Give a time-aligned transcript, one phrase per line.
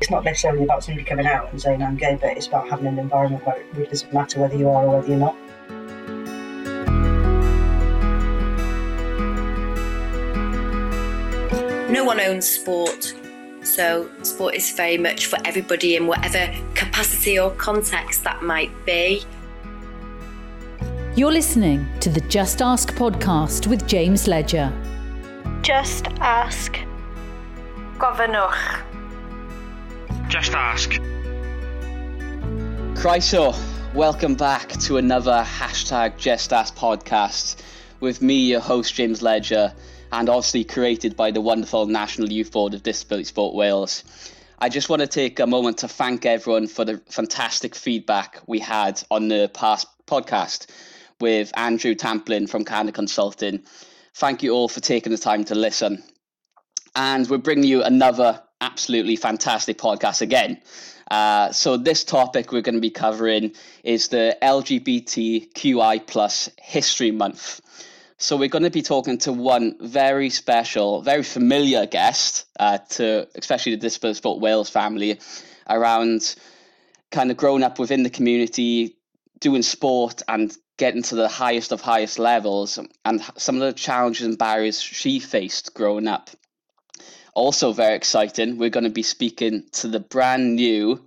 [0.00, 2.86] It's not necessarily about somebody coming out and saying I'm gay, but it's about having
[2.86, 5.36] an environment where it doesn't matter whether you are or whether you're not.
[11.90, 13.12] No one owns sport,
[13.64, 19.24] so sport is very much for everybody in whatever capacity or context that might be.
[21.16, 24.72] You're listening to the Just Ask podcast with James Ledger.
[25.62, 26.78] Just ask.
[27.96, 28.84] Gofynnwch.
[30.38, 30.90] Just ask.
[32.94, 33.58] Croeso,
[33.92, 37.60] welcome back to another hashtag Just Ask podcast
[37.98, 39.74] with me, your host, James Ledger,
[40.12, 44.04] and obviously created by the wonderful National Youth Board of Disability Sport Wales.
[44.60, 48.60] I just want to take a moment to thank everyone for the fantastic feedback we
[48.60, 50.68] had on the past podcast
[51.20, 53.64] with Andrew Tamplin from Canada Consulting.
[54.14, 56.04] Thank you all for taking the time to listen.
[56.94, 60.60] And we're bringing you another absolutely fantastic podcast again.
[61.10, 67.60] Uh, so this topic we're going to be covering is the LGBTQI plus History Month.
[68.18, 73.28] So we're going to be talking to one very special, very familiar guest uh, to
[73.36, 75.20] especially the Disability Sport Wales family
[75.68, 76.34] around
[77.10, 78.96] kind of growing up within the community,
[79.40, 84.26] doing sport and getting to the highest of highest levels and some of the challenges
[84.26, 86.30] and barriers she faced growing up.
[87.38, 91.00] Also, very exciting, we're going to be speaking to the brand new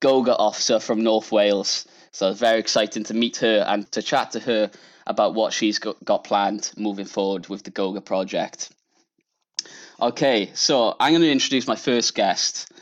[0.00, 1.86] Goga officer from North Wales.
[2.10, 4.72] So, very exciting to meet her and to chat to her
[5.06, 8.70] about what she's got planned moving forward with the Goga project.
[10.02, 12.72] Okay, so I'm going to introduce my first guest.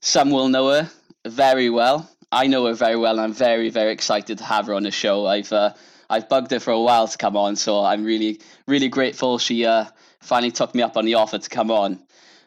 [0.00, 0.90] Some will know her
[1.26, 2.08] very well.
[2.32, 4.90] I know her very well, and I'm very, very excited to have her on the
[4.90, 5.26] show.
[5.26, 5.74] I've uh,
[6.08, 9.66] I've bugged her for a while to come on, so I'm really, really grateful she
[9.66, 9.84] uh,
[10.20, 12.00] finally took me up on the offer to come on.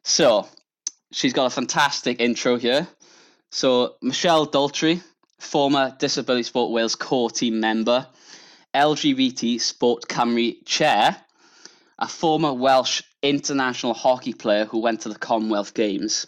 [0.08, 0.48] So
[1.12, 2.88] she's got a fantastic intro here.
[3.52, 5.04] So Michelle Daltrey,
[5.38, 8.08] former Disability Sport Wales core team member,
[8.74, 11.18] LGBT Sport Cymru chair,
[12.00, 16.26] a former Welsh international hockey player who went to the Commonwealth Games,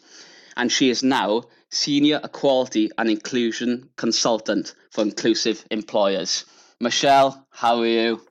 [0.57, 6.43] and she is now senior equality and inclusion consultant for inclusive employers.
[6.81, 8.27] Michelle, how are you?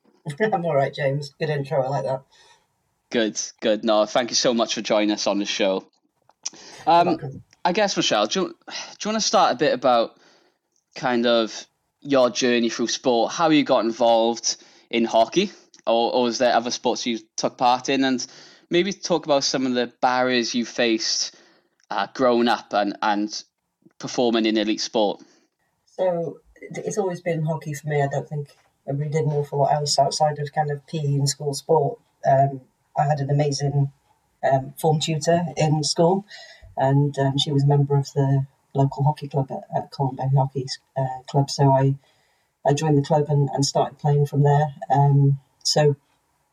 [0.40, 1.34] I'm all right, James.
[1.38, 1.82] Good intro.
[1.82, 2.22] I like that.
[3.10, 3.84] Good, good.
[3.84, 5.86] No, thank you so much for joining us on the show.
[6.86, 7.18] Um,
[7.64, 8.74] I guess, Michelle, do you, do
[9.04, 10.18] you want to start a bit about
[10.94, 11.66] kind of
[12.00, 14.56] your journey through sport, how you got involved
[14.90, 15.50] in hockey,
[15.86, 18.26] or, or was there other sports you took part in, and
[18.70, 21.34] maybe talk about some of the barriers you faced
[21.90, 23.42] uh, growing up and, and
[23.98, 25.22] performing in elite sport?
[25.86, 28.02] So it's always been hockey for me.
[28.02, 28.48] I don't think
[28.86, 31.98] I really did an awful lot else outside of kind of PE and school sport.
[32.28, 32.60] Um,
[32.98, 33.92] I had an amazing
[34.50, 36.24] um, form tutor in school,
[36.76, 40.66] and um, she was a member of the local hockey club at, at Colwyn Hockey
[40.96, 41.50] uh, Club.
[41.50, 41.94] So I
[42.66, 44.74] I joined the club and, and started playing from there.
[44.90, 45.96] Um, so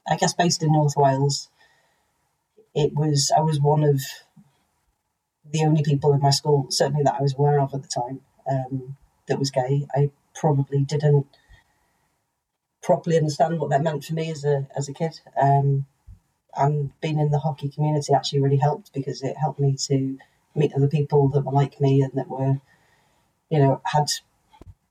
[0.08, 1.50] I guess based in North Wales,
[2.74, 4.02] it was I was one of
[5.52, 8.22] the only people in my school, certainly that I was aware of at the time,
[8.50, 8.98] um,
[9.28, 9.88] that was gay.
[9.96, 11.28] I probably didn't
[12.82, 15.20] properly understand what that meant for me as a as a kid.
[15.42, 15.86] Um,
[16.56, 20.18] and being in the hockey community actually really helped because it helped me to
[20.56, 22.60] meet other people that were like me and that were,
[23.50, 24.08] you know, had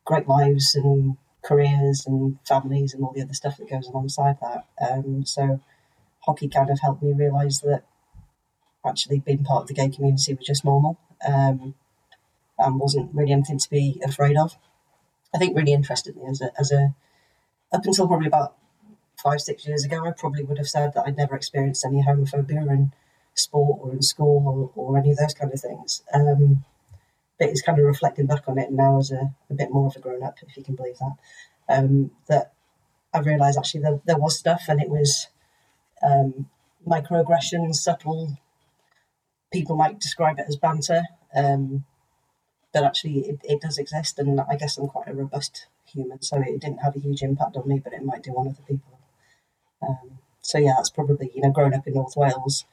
[0.05, 4.67] great lives and careers and families and all the other stuff that goes alongside that.
[4.81, 5.61] Um, so
[6.21, 7.85] hockey kind of helped me realise that
[8.85, 11.75] actually being part of the gay community was just normal um,
[12.59, 14.57] and wasn't really anything to be afraid of.
[15.35, 16.95] I think really interested me as a, as a
[17.73, 18.57] up until probably about
[19.25, 22.69] five, six years ago, I probably would have said that I'd never experienced any homophobia
[22.71, 22.93] in
[23.35, 26.03] sport or in school or, or any of those kind of things.
[26.13, 26.65] Um,
[27.39, 29.97] but it's kind of reflecting back on it now as a, a bit more of
[29.97, 31.17] a grown up, if you can believe that,
[31.69, 32.53] um, that
[33.13, 35.29] I realised actually there, there was stuff and it was
[36.03, 36.49] um,
[36.87, 38.37] microaggressions, subtle.
[39.53, 41.03] People might describe it as banter,
[41.35, 41.85] um,
[42.73, 44.19] but actually it, it does exist.
[44.19, 47.57] And I guess I'm quite a robust human, so it didn't have a huge impact
[47.57, 48.94] on me, but it might do on other people.
[49.87, 52.65] Um, so yeah, that's probably you know growing up in North Wales,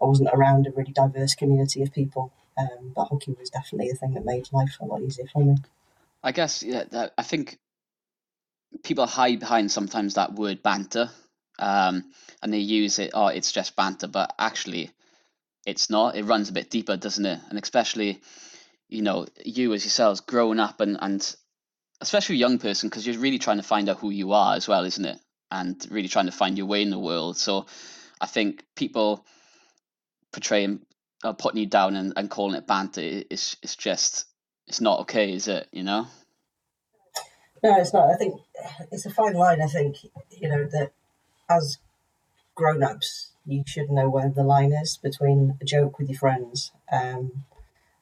[0.00, 3.96] I wasn't around a really diverse community of people, um, but hockey was definitely the
[3.96, 5.56] thing that made life a lot easier for me.
[6.22, 7.58] I guess yeah, that, I think
[8.82, 11.10] people hide behind sometimes that word banter,
[11.58, 12.04] um,
[12.42, 13.12] and they use it.
[13.14, 14.90] Oh, it's just banter, but actually,
[15.66, 16.16] it's not.
[16.16, 17.40] It runs a bit deeper, doesn't it?
[17.48, 18.20] And especially,
[18.88, 21.36] you know, you as yourselves growing up and and
[22.00, 24.66] especially a young person because you're really trying to find out who you are as
[24.66, 25.18] well, isn't it?
[25.52, 27.36] And really trying to find your way in the world.
[27.36, 27.66] So
[28.20, 29.24] I think people
[30.32, 30.80] portraying
[31.22, 34.24] uh, putting you down and, and calling it banter is it's just
[34.66, 35.68] it's not okay, is it?
[35.70, 36.06] You know.
[37.62, 38.10] No, it's not.
[38.10, 38.40] I think
[38.90, 39.60] it's a fine line.
[39.60, 39.98] I think
[40.30, 40.92] you know that
[41.48, 41.78] as
[42.54, 47.44] grown-ups, you should know where the line is between a joke with your friends um,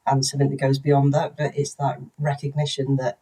[0.07, 1.37] and something that goes beyond that.
[1.37, 3.19] But it's that recognition that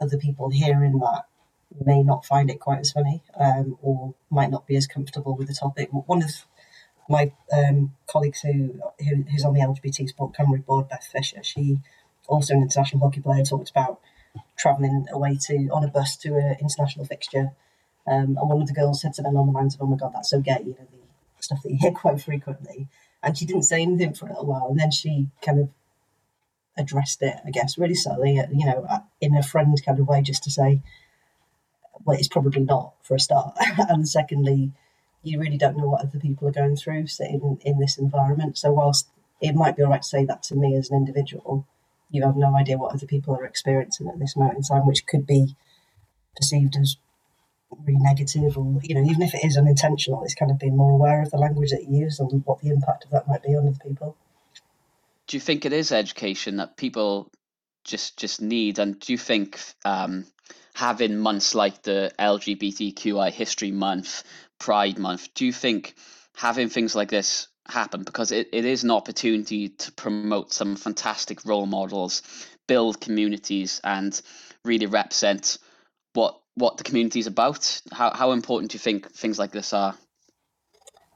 [0.00, 1.24] other people hearing that
[1.84, 5.48] may not find it quite as funny um, or might not be as comfortable with
[5.48, 5.88] the topic.
[5.92, 6.30] One of
[7.08, 11.78] my um, colleagues who, who who's on the LGBT Sport Cymru board, Beth Fisher, she
[12.28, 14.00] also an international hockey player, talked about
[14.56, 17.52] travelling away to on a bus to an international fixture.
[18.06, 20.12] Um, and one of the girls said something on the lines of, "Oh my god,
[20.14, 20.86] that's so gay," you know,
[21.36, 22.88] the stuff that you hear quite frequently.
[23.22, 25.68] And she didn't say anything for a little while, and then she kind of
[26.76, 28.86] addressed it, I guess, really subtly, you know,
[29.20, 30.80] in a friend kind of way, just to say,
[32.04, 33.56] well, it's probably not for a start.
[33.88, 34.72] and secondly,
[35.22, 38.56] you really don't know what other people are going through sitting in this environment.
[38.56, 39.08] So whilst
[39.40, 41.66] it might be all right to say that to me as an individual,
[42.10, 45.06] you have no idea what other people are experiencing at this moment in time, which
[45.06, 45.54] could be
[46.36, 46.96] perceived as
[47.86, 50.92] really negative or, you know, even if it is unintentional, it's kind of being more
[50.92, 53.50] aware of the language that you use and what the impact of that might be
[53.50, 54.16] on other people.
[55.26, 57.30] Do you think it is education that people
[57.84, 60.26] just just need and do you think um,
[60.74, 64.24] having months like the LGBTQI History Month,
[64.58, 65.94] Pride Month, do you think
[66.34, 71.44] having things like this happen because it, it is an opportunity to promote some fantastic
[71.44, 72.22] role models,
[72.66, 74.20] build communities, and
[74.64, 75.58] really represent
[76.14, 77.80] what what the community is about?
[77.92, 79.94] How how important do you think things like this are?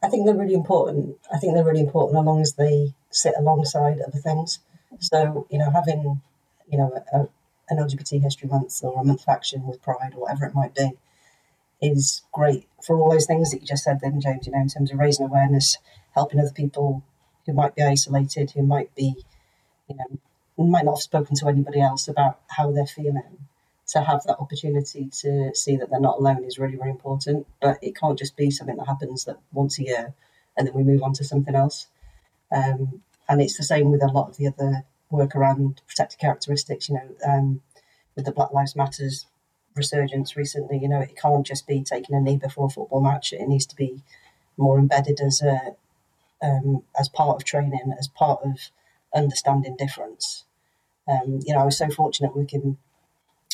[0.02, 1.16] I think they're really important.
[1.32, 4.58] I think they're really important as long as they sit alongside other things.
[5.00, 6.20] So you know, having
[6.70, 7.28] you know a,
[7.68, 10.74] an LGBT History Month or a month of action with Pride or whatever it might
[10.74, 10.92] be
[11.80, 14.68] is great for all those things that you just said then, James, you know, in
[14.68, 15.78] terms of raising awareness,
[16.14, 17.02] helping other people
[17.46, 19.16] who might be isolated, who might be,
[19.88, 20.18] you know,
[20.64, 23.38] might not have spoken to anybody else about how they're feeling.
[23.88, 27.46] To have that opportunity to see that they're not alone is really, really important.
[27.60, 30.14] But it can't just be something that happens that once a year
[30.56, 31.86] and then we move on to something else.
[32.50, 34.84] Um, and it's the same with a lot of the other
[35.14, 37.62] work around protected characteristics, you know, um,
[38.16, 39.26] with the Black Lives Matters
[39.74, 43.32] resurgence recently, you know, it can't just be taking a knee before a football match.
[43.32, 44.02] It needs to be
[44.56, 45.74] more embedded as a
[46.42, 48.70] um, as part of training, as part of
[49.14, 50.44] understanding difference.
[51.08, 52.76] Um, you know, I was so fortunate working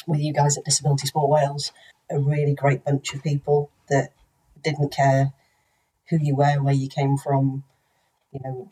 [0.06, 1.72] with you guys at Disability Sport Wales,
[2.10, 4.12] a really great bunch of people that
[4.62, 5.32] didn't care
[6.08, 7.64] who you were, where you came from,
[8.32, 8.70] you know,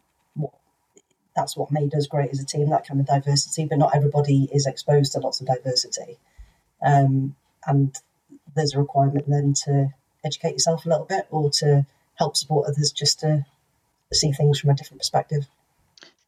[1.38, 3.64] that's what made us great as a team, that kind of diversity.
[3.64, 6.18] But not everybody is exposed to lots of diversity.
[6.84, 7.36] Um,
[7.66, 7.94] and
[8.54, 9.88] there's a requirement then to
[10.24, 11.86] educate yourself a little bit or to
[12.16, 13.46] help support others just to
[14.12, 15.46] see things from a different perspective.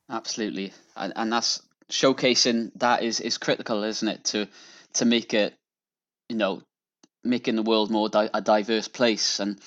[0.09, 1.61] Absolutely, and, and that's
[1.91, 4.25] showcasing that is is critical, isn't it?
[4.27, 4.49] To
[4.95, 5.55] to make it,
[6.29, 6.63] you know,
[7.25, 9.61] making the world more di- a diverse place, and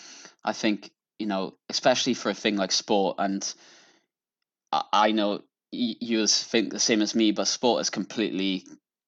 [0.43, 3.53] I think you know, especially for a thing like sport, and
[4.91, 5.41] I, know
[5.71, 8.65] you think the same as me, but sport has completely,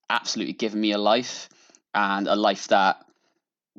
[0.10, 1.50] absolutely given me a life
[1.94, 3.06] and a life that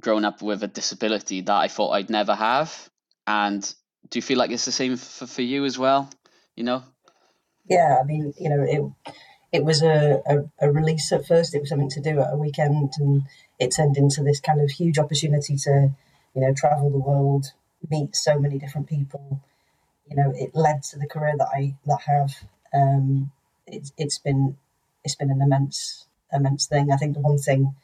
[0.00, 2.90] grown up with a disability that I thought I'd never have.
[3.26, 3.62] And
[4.10, 6.10] do you feel like it's the same for, for you as well?
[6.54, 6.82] You know?
[7.68, 9.14] Yeah, I mean, you know, it
[9.52, 11.54] it was a, a, a, release at first.
[11.54, 13.22] It was something to do at a weekend, and
[13.58, 15.90] it turned into this kind of huge opportunity to,
[16.34, 17.46] you know, travel the world,
[17.88, 19.40] meet so many different people.
[20.08, 22.34] You know, it led to the career that I that have.
[22.72, 23.32] Um,
[23.66, 24.56] it's it's been
[25.04, 26.92] it's been an immense immense thing.
[26.92, 27.74] I think the one thing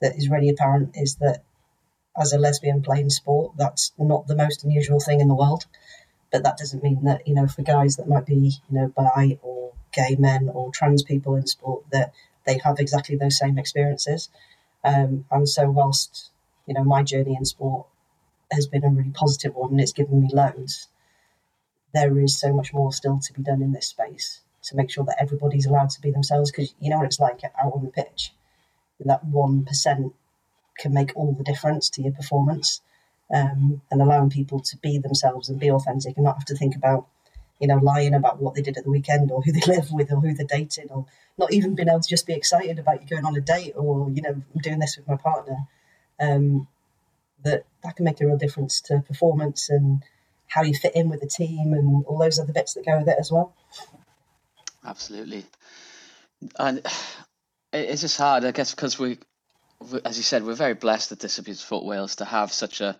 [0.00, 1.42] that is really apparent is that
[2.18, 5.66] as a lesbian playing sport, that's not the most unusual thing in the world.
[6.32, 9.38] But that doesn't mean that, you know, for guys that might be, you know, bi
[9.42, 12.12] or gay men or trans people in sport, that
[12.46, 14.28] they have exactly those same experiences.
[14.84, 16.30] Um, and so, whilst,
[16.66, 17.86] you know, my journey in sport
[18.52, 20.88] has been a really positive one and it's given me loads,
[21.92, 25.04] there is so much more still to be done in this space to make sure
[25.04, 27.90] that everybody's allowed to be themselves because you know what it's like out on the
[27.90, 28.32] pitch
[29.04, 30.12] that 1%
[30.78, 32.80] can make all the difference to your performance
[33.34, 36.76] um, and allowing people to be themselves and be authentic and not have to think
[36.76, 37.06] about
[37.60, 40.12] you know lying about what they did at the weekend or who they live with
[40.12, 41.06] or who they're dating or
[41.38, 44.10] not even being able to just be excited about you going on a date or
[44.10, 45.66] you know I'm doing this with my partner
[46.18, 46.66] um,
[47.44, 50.02] that that can make a real difference to performance and
[50.50, 53.08] how you fit in with the team and all those other bits that go with
[53.08, 53.54] it as well
[54.84, 55.44] absolutely
[56.58, 56.82] and
[57.72, 59.18] it's just hard, I guess, because we,
[60.04, 62.98] as you said, we're very blessed at Disability Sport Wales to have such a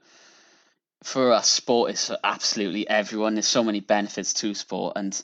[1.02, 3.34] for us, sport is absolutely everyone.
[3.34, 5.20] There's so many benefits to sport, and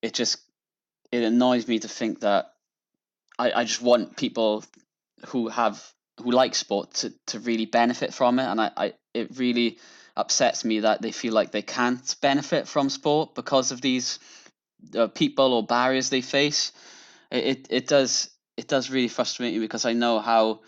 [0.00, 0.38] it just
[1.10, 2.54] it annoys me to think that
[3.38, 4.64] I, I just want people
[5.26, 5.86] who have
[6.22, 9.78] who like sport to, to really benefit from it, and I, I it really
[10.16, 14.18] upsets me that they feel like they can't benefit from sport because of these
[14.96, 16.72] uh, people or barriers they face.
[17.30, 20.60] It, it it does it does really frustrate me because I know how,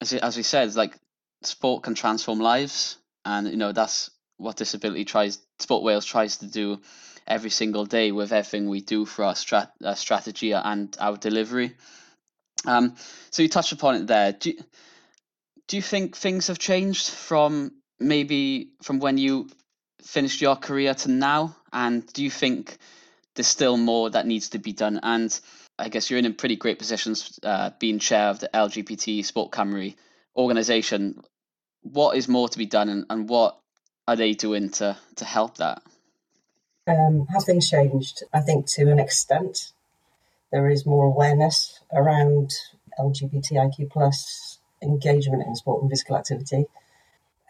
[0.00, 0.96] as as we said, like
[1.42, 5.38] sport can transform lives, and you know that's what disability tries.
[5.58, 6.80] Sport Wales tries to do
[7.26, 11.74] every single day with everything we do for our strat, uh, strategy and our delivery.
[12.64, 12.94] Um,
[13.30, 14.32] so you touched upon it there.
[14.32, 14.58] Do you,
[15.66, 19.48] do you think things have changed from maybe from when you
[20.02, 21.56] finished your career to now?
[21.72, 22.76] And do you think
[23.34, 25.00] there's still more that needs to be done?
[25.02, 25.38] And
[25.78, 29.52] I guess you're in a pretty great position uh, being chair of the LGBT Sport
[29.52, 29.94] Cymru
[30.36, 31.20] organization.
[31.82, 33.58] What is more to be done, and, and what
[34.08, 35.82] are they doing to to help that?
[36.88, 38.22] Um, have things changed?
[38.32, 39.72] I think to an extent.
[40.52, 42.52] There is more awareness around
[42.98, 46.66] LGBTIQ plus engagement in sport and physical activity.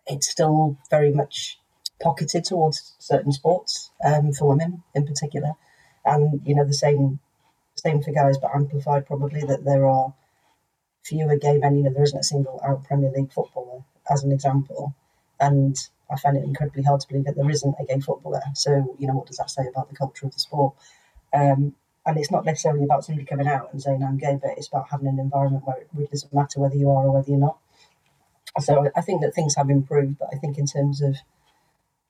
[0.07, 1.59] It's still very much
[2.01, 5.53] pocketed towards certain sports um, for women in particular,
[6.05, 7.21] and you know the same
[7.75, 10.15] same for guys, but amplified probably that there are
[11.05, 11.77] fewer gay men.
[11.77, 14.95] You know there isn't a single out Premier League footballer, as an example,
[15.41, 15.77] and
[16.11, 18.43] I find it incredibly hard to believe that there isn't a gay footballer.
[18.55, 20.75] So, you know, what does that say about the culture of the sport?
[21.33, 24.69] Um, and it's not necessarily about somebody coming out and saying I'm gay, but it's
[24.69, 27.41] about having an environment where it really doesn't matter whether you are or whether you're
[27.41, 27.59] not.
[28.61, 31.17] So I think that things have improved, but I think in terms of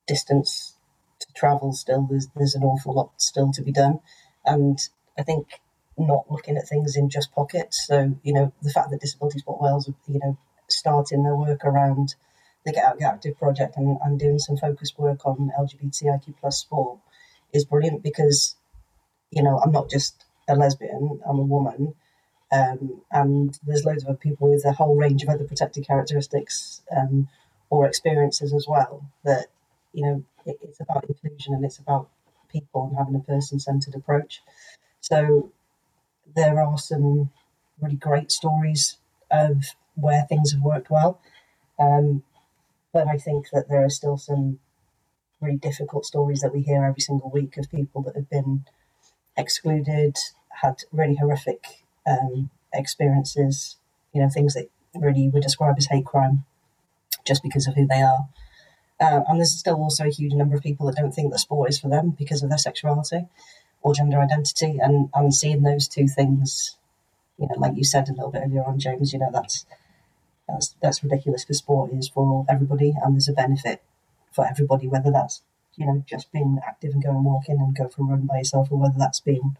[0.06, 0.74] distance
[1.20, 4.00] to travel, still there's there's an awful lot still to be done,
[4.44, 4.78] and
[5.18, 5.60] I think
[5.98, 7.86] not looking at things in just pockets.
[7.86, 10.38] So you know the fact that Disability Sport Wales, are, you know,
[10.68, 12.14] starting their work around
[12.64, 16.58] the Get Out Get Active project and, and doing some focused work on LGBTIQ plus
[16.58, 16.98] sport
[17.52, 18.56] is brilliant because,
[19.30, 21.94] you know, I'm not just a lesbian, I'm a woman.
[22.52, 27.28] Um, and there's loads of people with a whole range of other protected characteristics um,
[27.70, 29.46] or experiences as well that,
[29.92, 32.08] you know, it, it's about inclusion and it's about
[32.48, 34.42] people and having a person-centered approach.
[35.00, 35.50] So
[36.36, 37.30] there are some
[37.80, 38.98] really great stories
[39.30, 41.20] of where things have worked well.
[41.78, 42.22] Um,
[42.92, 44.60] but I think that there are still some
[45.40, 48.64] really difficult stories that we hear every single week of people that have been
[49.36, 50.16] excluded,
[50.62, 53.76] had really horrific um, experiences,
[54.12, 56.44] you know, things that really would describe as hate crime
[57.26, 58.28] just because of who they are.
[58.98, 61.68] Uh, and there's still also a huge number of people that don't think that sport
[61.68, 63.26] is for them because of their sexuality
[63.82, 64.78] or gender identity.
[64.82, 66.76] And, and seeing those two things,
[67.38, 69.66] you know, like you said a little bit earlier on, James, you know, that's
[70.48, 73.82] that's that's ridiculous because sport is for everybody, and there's a benefit
[74.32, 75.42] for everybody, whether that's
[75.76, 78.70] you know just being active and going walking and go for a run by yourself,
[78.70, 79.56] or whether that's being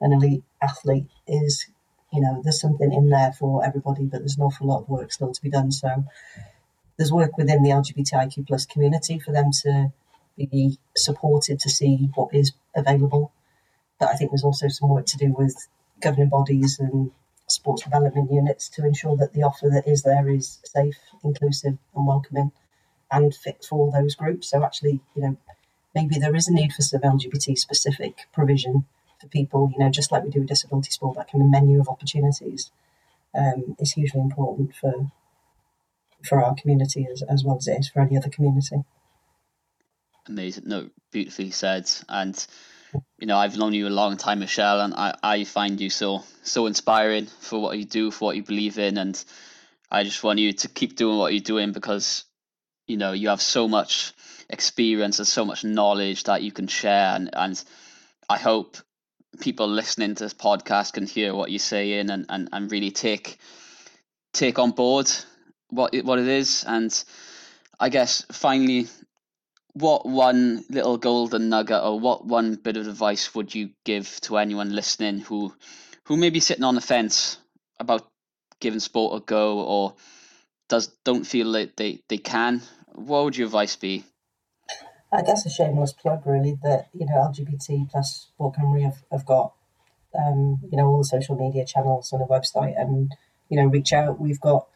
[0.00, 1.06] an elite athlete.
[1.26, 1.66] Is
[2.12, 5.12] you know there's something in there for everybody, but there's an awful lot of work
[5.12, 5.72] still to be done.
[5.72, 6.04] So
[6.96, 9.92] there's work within the LGBTIQ plus community for them to
[10.36, 13.32] be supported to see what is available.
[13.98, 15.68] But I think there's also some work to do with
[16.00, 17.10] governing bodies and
[17.46, 22.06] sports development units to ensure that the offer that is there is safe, inclusive, and
[22.06, 22.52] welcoming
[23.10, 24.50] and fit for all those groups.
[24.50, 25.36] So, actually, you know,
[25.94, 28.86] maybe there is a need for some LGBT specific provision
[29.20, 31.80] for people, you know, just like we do with disability sport, that kind of menu
[31.80, 32.70] of opportunities
[33.34, 35.10] um, is hugely important for
[36.22, 38.84] for our community as, as well as it is for any other community.
[40.26, 40.64] Amazing.
[40.66, 41.90] No, beautifully said.
[42.08, 42.46] And
[43.18, 46.24] you know, I've known you a long time, Michelle, and I, I find you so
[46.42, 49.22] so inspiring for what you do, for what you believe in, and
[49.90, 52.24] I just want you to keep doing what you're doing because
[52.86, 54.12] you know you have so much
[54.48, 57.62] experience and so much knowledge that you can share, and and
[58.28, 58.76] I hope
[59.40, 63.38] people listening to this podcast can hear what you're saying and and, and really take
[64.32, 65.10] take on board
[65.70, 67.04] what it, what it is, and
[67.78, 68.88] I guess finally
[69.72, 74.36] what one little golden nugget or what one bit of advice would you give to
[74.36, 75.54] anyone listening who
[76.04, 77.38] who may be sitting on the fence
[77.78, 78.08] about
[78.60, 79.94] giving sport a go or
[80.68, 82.60] does don't feel like they, they can?
[82.94, 84.04] What would your advice be
[85.12, 89.26] i guess a shameless plug really that you know lgbt plus sport Cymru have, have
[89.26, 89.52] got
[90.18, 93.14] um, you know all the social media channels and a website and
[93.48, 94.66] you know reach out we've got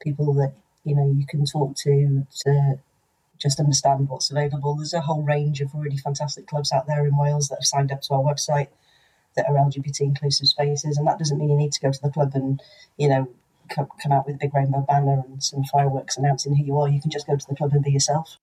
[0.00, 2.78] people that you know you can talk to to
[3.38, 4.76] just understand what's available.
[4.76, 7.92] There's a whole range of really fantastic clubs out there in Wales that have signed
[7.92, 8.68] up to our website
[9.36, 12.10] that are LGBT inclusive spaces, and that doesn't mean you need to go to the
[12.10, 12.62] club and
[12.96, 13.28] you know
[13.68, 16.88] come, come out with a big rainbow banner and some fireworks announcing who you are.
[16.88, 18.38] You can just go to the club and be yourself.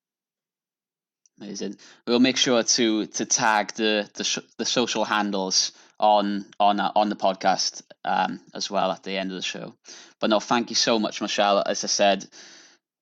[1.40, 1.78] Amazing.
[2.06, 6.92] We'll make sure to to tag the the, sh- the social handles on on uh,
[6.96, 9.74] on the podcast um, as well at the end of the show.
[10.20, 11.64] But no, thank you so much, Michelle.
[11.66, 12.26] As I said,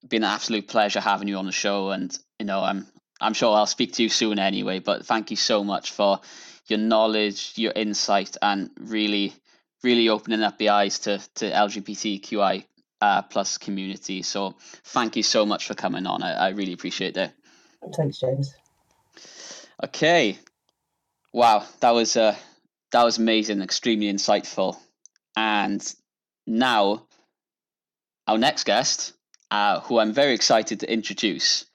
[0.08, 2.88] been an absolute pleasure having you on the show, and you know I'm
[3.20, 4.80] I'm sure I'll speak to you soon anyway.
[4.80, 6.22] But thank you so much for
[6.68, 9.34] your knowledge, your insight, and really
[9.84, 12.64] really opening up the eyes to to LGBTQI
[13.02, 14.22] uh, plus community.
[14.22, 16.24] So thank you so much for coming on.
[16.24, 17.32] I, I really appreciate it.
[17.96, 18.56] Thanks, James.
[19.84, 20.38] Okay.
[21.34, 22.36] Wow, that was uh,
[22.92, 24.78] that was amazing, extremely insightful.
[25.36, 25.82] And
[26.46, 27.04] now,
[28.28, 29.14] our next guest,
[29.50, 31.66] uh, who I'm very excited to introduce,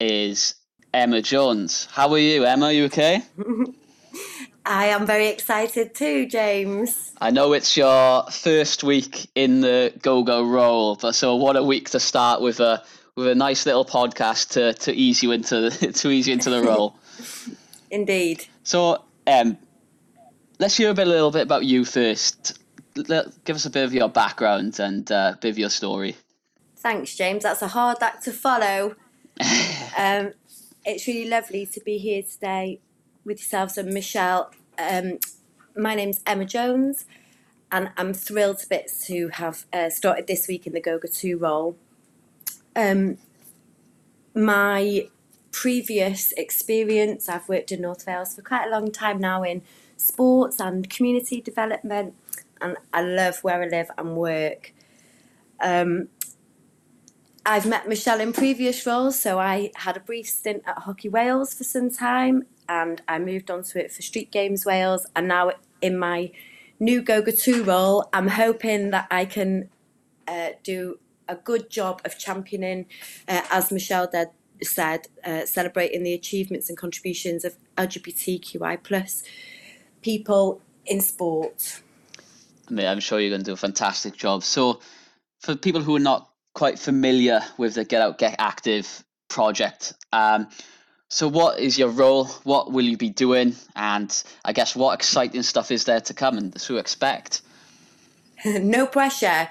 [0.00, 0.56] is
[0.92, 1.86] Emma Jones.
[1.92, 2.66] How are you, Emma?
[2.66, 3.22] Are you okay?
[4.66, 7.12] I am very excited too, James.
[7.20, 11.90] I know it's your first week in the Goga role, but so what a week
[11.90, 12.82] to start with a
[13.18, 16.50] with a nice little podcast to, to ease you into the, to ease you into
[16.50, 16.96] the role.
[17.90, 18.46] Indeed.
[18.62, 19.58] So, um,
[20.60, 22.60] let's hear a bit, a little bit about you first.
[22.94, 26.16] Let, give us a bit of your background and uh, a bit of your story.
[26.76, 27.42] Thanks, James.
[27.42, 28.94] That's a hard act to follow.
[29.98, 30.32] um,
[30.84, 32.80] it's really lovely to be here today
[33.24, 34.52] with yourselves and Michelle.
[34.78, 35.18] Um,
[35.76, 37.04] my name's Emma Jones,
[37.72, 41.36] and I'm thrilled to bits to have uh, started this week in the Goga 2
[41.36, 41.76] role.
[42.78, 43.18] Um,
[44.36, 45.08] my
[45.50, 49.62] previous experience, I've worked in North Wales for quite a long time now in
[49.96, 52.14] sports and community development,
[52.60, 54.72] and I love where I live and work.
[55.60, 56.08] Um,
[57.44, 61.52] I've met Michelle in previous roles, so I had a brief stint at Hockey Wales
[61.54, 65.50] for some time, and I moved on to it for Street Games Wales, and now
[65.82, 66.30] in my
[66.78, 69.68] new Goga 2 role, I'm hoping that I can
[70.28, 72.86] uh, do a good job of championing,
[73.26, 74.28] uh, as Michelle did,
[74.62, 79.22] said, uh, celebrating the achievements and contributions of LGBTQI plus
[80.02, 81.80] people in sport.
[82.68, 84.42] I mean, I'm sure you're going to do a fantastic job.
[84.42, 84.80] So,
[85.40, 90.48] for people who are not quite familiar with the Get Out Get Active project, um,
[91.08, 92.26] so what is your role?
[92.44, 93.54] What will you be doing?
[93.74, 94.10] And
[94.44, 97.40] I guess what exciting stuff is there to come and to expect?
[98.44, 99.48] no pressure.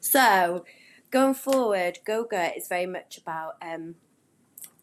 [0.00, 0.64] So,
[1.10, 3.94] going forward, Goga is very much about um,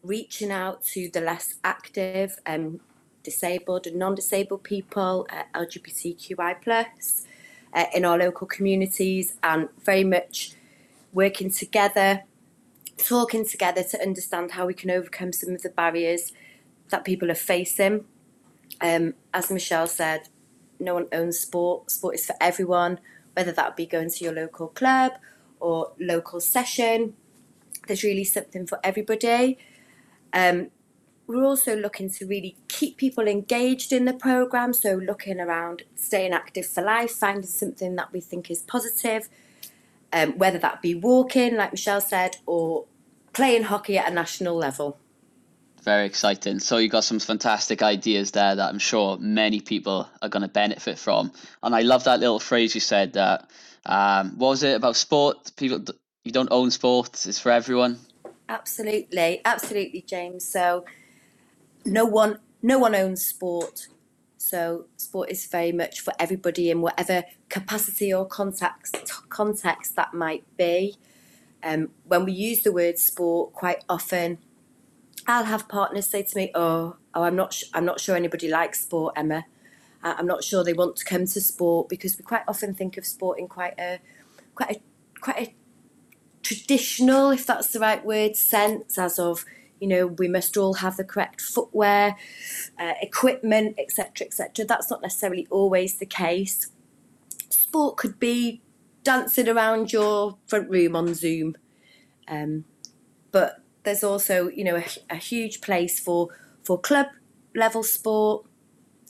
[0.03, 2.79] reaching out to the less active, um,
[3.23, 7.25] disabled and non-disabled people, uh, LGBTQI plus,
[7.73, 10.53] uh, in our local communities, and very much
[11.13, 12.23] working together,
[12.97, 16.31] talking together to understand how we can overcome some of the barriers
[16.89, 18.05] that people are facing.
[18.81, 20.29] Um, as Michelle said,
[20.79, 21.89] no one owns sport.
[21.89, 22.99] Sport is for everyone,
[23.33, 25.13] whether that be going to your local club
[25.59, 27.15] or local session.
[27.87, 29.57] There's really something for everybody.
[30.33, 30.71] Um,
[31.27, 36.33] we're also looking to really keep people engaged in the program, so looking around staying
[36.33, 39.27] active for life, finding something that we think is positive,
[40.13, 42.85] um, whether that be walking, like Michelle said, or
[43.33, 44.99] playing hockey at a national level.
[45.81, 46.59] Very exciting.
[46.59, 50.47] So you got some fantastic ideas there that I'm sure many people are going to
[50.47, 51.31] benefit from.
[51.61, 53.49] And I love that little phrase you said that.
[53.85, 55.51] Um, what was it about sport?
[55.55, 55.83] People,
[56.23, 57.25] you don't own sport.
[57.25, 57.99] It's for everyone.
[58.49, 60.47] Absolutely, absolutely, James.
[60.47, 60.85] So
[61.85, 63.87] no one, no one owns sport.
[64.37, 68.95] So sport is very much for everybody in whatever capacity or context
[69.29, 70.97] context that might be.
[71.63, 74.37] Um, when we use the word sport, quite often,
[75.25, 78.47] I'll have partners say to me, "Oh, oh, I'm not, sh- I'm not sure anybody
[78.47, 79.45] likes sport, Emma.
[80.17, 83.05] I'm not sure they want to come to sport because we quite often think of
[83.05, 83.99] sport in quite a,
[84.53, 84.81] quite a,
[85.19, 85.55] quite a
[86.45, 89.45] traditional, if that's the right word, sense, as of
[89.79, 92.15] you know we must all have the correct footwear,
[92.79, 94.65] uh, equipment, etc., etc.
[94.65, 96.67] That's not necessarily always the case.
[97.49, 98.61] Sport could be
[99.03, 101.55] dancing around your front room on Zoom,
[102.27, 102.65] um,
[103.31, 106.29] but there's also you know a, a huge place for
[106.63, 107.07] for club
[107.55, 108.45] level sport.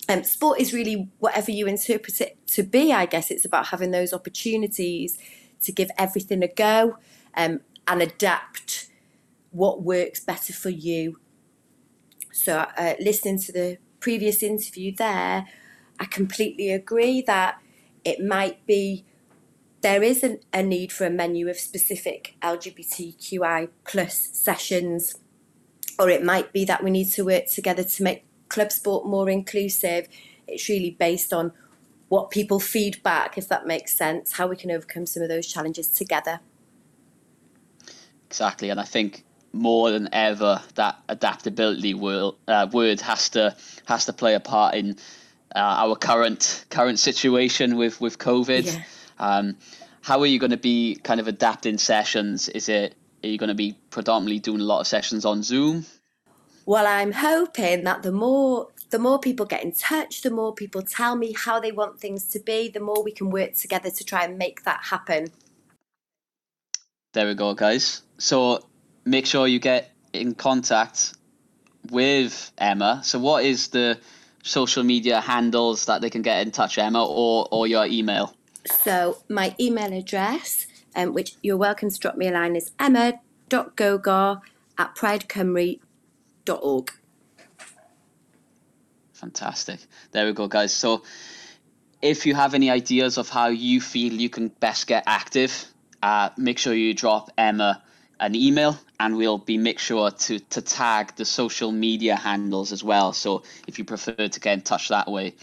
[0.08, 2.94] Um, sport is really whatever you interpret it to be.
[2.94, 5.18] I guess it's about having those opportunities
[5.64, 6.98] to give everything a go
[7.36, 8.90] um, and adapt
[9.52, 11.20] what works better for you.
[12.32, 15.46] So, uh, listening to the previous interview there,
[16.00, 17.60] I completely agree that
[18.04, 19.06] it might be
[19.82, 25.16] there is an, a need for a menu of specific LGBTQI plus sessions,
[25.98, 29.30] or it might be that we need to work together to make club sport more
[29.30, 30.08] inclusive.
[30.48, 31.52] It's really based on
[32.10, 35.48] what people feed back, if that makes sense, how we can overcome some of those
[35.48, 36.40] challenges together.
[38.28, 43.56] Exactly, and I think more than ever that adaptability will, uh, word has to
[43.86, 44.98] has to play a part in
[45.56, 48.66] uh, our current current situation with with COVID.
[48.66, 48.84] Yeah.
[49.18, 49.58] Um,
[50.02, 52.50] how are you going to be kind of adapting sessions?
[52.50, 55.86] Is it are you going to be predominantly doing a lot of sessions on Zoom?
[56.66, 60.82] Well, I'm hoping that the more the more people get in touch, the more people
[60.82, 64.04] tell me how they want things to be, the more we can work together to
[64.04, 65.28] try and make that happen.
[67.14, 68.04] There we go, guys.
[68.18, 68.66] So
[69.04, 71.14] make sure you get in contact
[71.92, 73.02] with Emma.
[73.04, 74.00] So what is the
[74.44, 78.34] social media handles that they can get in touch, Emma, or or your email?
[78.84, 84.42] So my email address, um, which you're welcome to drop me a line, is emma.gogar
[84.78, 84.96] at
[89.14, 89.80] Fantastic.
[90.12, 90.74] There we go, guys.
[90.74, 91.04] So
[92.02, 95.66] if you have any ideas of how you feel you can best get active,
[96.04, 97.82] uh, make sure you drop Emma
[98.20, 102.84] an email and we'll be make sure to to tag the social media handles as
[102.84, 103.14] well.
[103.14, 105.34] So if you prefer to get in touch that way.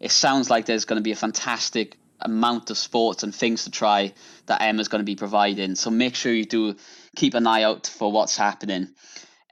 [0.00, 3.70] It sounds like there's going to be a fantastic amount of sports and things to
[3.70, 4.12] try
[4.46, 5.74] that emma's going to be providing.
[5.74, 6.76] So make sure you do
[7.14, 8.88] keep an eye out for what's happening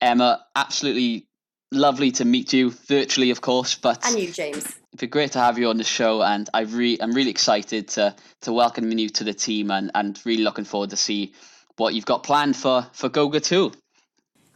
[0.05, 1.27] emma absolutely
[1.73, 4.59] lovely to meet you virtually of course but And you, James.
[4.59, 7.89] it'd be great to have you on the show and I re- I'm really excited
[7.97, 11.33] to to welcome you to the team and, and really looking forward to see
[11.77, 13.73] what you've got planned for for Goga 2.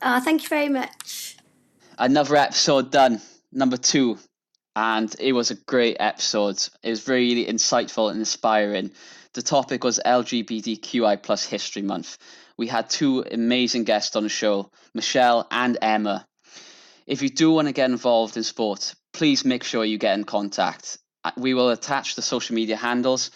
[0.01, 1.37] Uh, thank you very much.
[1.99, 4.19] Another episode done, number two.
[4.77, 6.63] And it was a great episode.
[6.85, 8.93] It was really insightful and inspiring.
[9.35, 12.19] The topic was LGBTQI plus History Month.
[12.59, 16.27] We had two amazing guests on the show, Michelle and Emma.
[17.07, 20.25] If you do want to get involved in sport, please make sure you get in
[20.25, 20.99] contact.
[21.25, 23.31] Uh, We will attach the social media handles,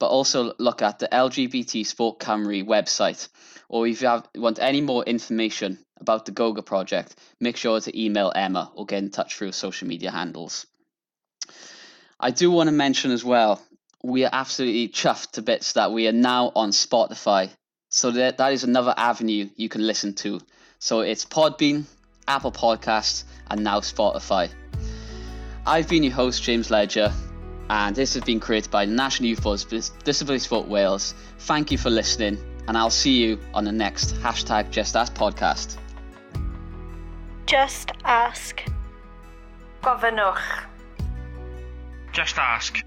[0.00, 3.28] but also look at the LGBT Sport Cymru website.
[3.68, 7.98] Or if you have, want any more information about the Goga project, make sure to
[7.98, 10.66] email Emma or get in touch through social media handles.
[12.18, 13.62] I do want to mention as well,
[14.02, 17.50] we are absolutely chuffed to bits that we are now on Spotify.
[17.94, 20.40] So that, that is another avenue you can listen to.
[20.80, 21.84] So it's Podbean,
[22.26, 24.50] Apple Podcasts, and now Spotify.
[25.64, 27.12] I've been your host, James Ledger,
[27.70, 31.14] and this has been created by the National Youth Force Disability Sport Wales.
[31.38, 35.76] Thank you for listening, and I'll see you on the next hashtag Just Ask podcast.
[37.46, 38.60] Just ask.
[39.82, 40.64] Gofynnwch.
[42.12, 42.84] Just ask.